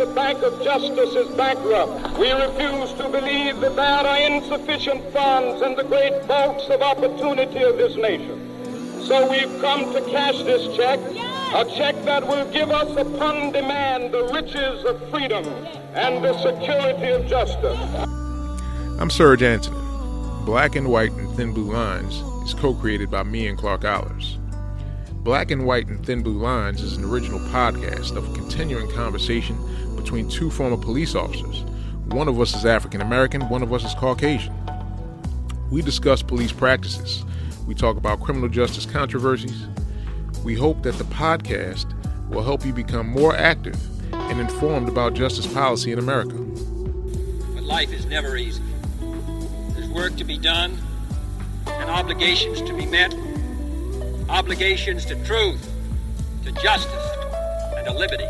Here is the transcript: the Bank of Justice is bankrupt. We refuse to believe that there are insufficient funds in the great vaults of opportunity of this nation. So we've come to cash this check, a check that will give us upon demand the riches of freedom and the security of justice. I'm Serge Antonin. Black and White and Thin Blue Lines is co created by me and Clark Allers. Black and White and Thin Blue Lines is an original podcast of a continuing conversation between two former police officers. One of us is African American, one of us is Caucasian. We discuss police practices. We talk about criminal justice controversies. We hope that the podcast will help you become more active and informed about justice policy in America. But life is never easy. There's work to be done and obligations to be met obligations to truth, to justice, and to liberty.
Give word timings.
the 0.00 0.12
Bank 0.14 0.42
of 0.42 0.62
Justice 0.64 1.14
is 1.14 1.28
bankrupt. 1.36 2.18
We 2.18 2.32
refuse 2.32 2.90
to 2.94 3.06
believe 3.10 3.60
that 3.60 3.76
there 3.76 4.06
are 4.06 4.18
insufficient 4.18 5.12
funds 5.12 5.60
in 5.60 5.76
the 5.76 5.84
great 5.84 6.24
vaults 6.24 6.70
of 6.70 6.80
opportunity 6.80 7.62
of 7.62 7.76
this 7.76 7.96
nation. 7.96 8.40
So 9.04 9.30
we've 9.30 9.60
come 9.60 9.92
to 9.92 10.00
cash 10.10 10.38
this 10.44 10.74
check, 10.74 10.98
a 11.54 11.66
check 11.76 12.02
that 12.04 12.26
will 12.26 12.50
give 12.50 12.70
us 12.70 12.96
upon 12.96 13.52
demand 13.52 14.14
the 14.14 14.24
riches 14.32 14.84
of 14.86 15.10
freedom 15.10 15.44
and 15.92 16.24
the 16.24 16.32
security 16.38 17.10
of 17.10 17.26
justice. 17.26 17.78
I'm 18.98 19.10
Serge 19.10 19.42
Antonin. 19.42 20.46
Black 20.46 20.76
and 20.76 20.88
White 20.88 21.12
and 21.12 21.30
Thin 21.36 21.52
Blue 21.52 21.72
Lines 21.72 22.22
is 22.48 22.54
co 22.54 22.72
created 22.72 23.10
by 23.10 23.22
me 23.22 23.48
and 23.48 23.58
Clark 23.58 23.84
Allers. 23.84 24.39
Black 25.22 25.50
and 25.50 25.66
White 25.66 25.86
and 25.88 26.04
Thin 26.04 26.22
Blue 26.22 26.38
Lines 26.38 26.80
is 26.80 26.96
an 26.96 27.04
original 27.04 27.40
podcast 27.50 28.16
of 28.16 28.26
a 28.26 28.34
continuing 28.34 28.90
conversation 28.92 29.54
between 29.94 30.30
two 30.30 30.50
former 30.50 30.78
police 30.78 31.14
officers. 31.14 31.62
One 32.06 32.26
of 32.26 32.40
us 32.40 32.54
is 32.56 32.64
African 32.64 33.02
American, 33.02 33.46
one 33.50 33.62
of 33.62 33.70
us 33.70 33.84
is 33.84 33.92
Caucasian. 33.92 34.54
We 35.70 35.82
discuss 35.82 36.22
police 36.22 36.52
practices. 36.52 37.22
We 37.66 37.74
talk 37.74 37.98
about 37.98 38.22
criminal 38.22 38.48
justice 38.48 38.86
controversies. 38.86 39.66
We 40.42 40.54
hope 40.54 40.82
that 40.84 40.96
the 40.96 41.04
podcast 41.04 41.92
will 42.30 42.42
help 42.42 42.64
you 42.64 42.72
become 42.72 43.06
more 43.06 43.36
active 43.36 43.76
and 44.14 44.40
informed 44.40 44.88
about 44.88 45.12
justice 45.12 45.46
policy 45.46 45.92
in 45.92 45.98
America. 45.98 46.32
But 47.54 47.64
life 47.64 47.92
is 47.92 48.06
never 48.06 48.38
easy. 48.38 48.62
There's 49.74 49.88
work 49.90 50.16
to 50.16 50.24
be 50.24 50.38
done 50.38 50.78
and 51.66 51.90
obligations 51.90 52.62
to 52.62 52.72
be 52.72 52.86
met 52.86 53.14
obligations 54.30 55.04
to 55.06 55.16
truth, 55.24 55.68
to 56.44 56.52
justice, 56.52 57.08
and 57.76 57.86
to 57.86 57.92
liberty. 57.92 58.28